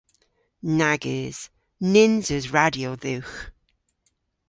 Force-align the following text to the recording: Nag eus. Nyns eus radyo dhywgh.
Nag 0.77 1.03
eus. 1.17 1.39
Nyns 1.91 2.27
eus 2.35 2.45
radyo 2.55 2.91
dhywgh. 3.03 3.39